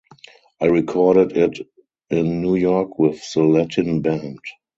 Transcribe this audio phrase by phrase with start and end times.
[0.59, 1.59] I recorded it
[2.09, 4.39] in New York with the Latin band.